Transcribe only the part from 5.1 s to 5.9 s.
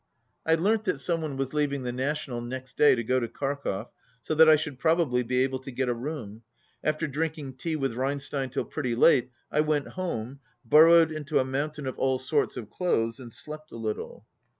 be able to get